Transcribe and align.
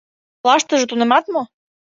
—Олаштыже 0.43 0.85
тунемат 0.87 1.25
мо? 1.33 1.41